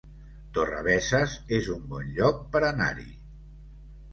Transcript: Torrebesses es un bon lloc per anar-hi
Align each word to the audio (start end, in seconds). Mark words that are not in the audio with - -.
Torrebesses 0.57 1.35
es 1.59 1.69
un 1.75 1.85
bon 1.93 2.09
lloc 2.17 2.41
per 2.57 2.63
anar-hi 2.73 3.07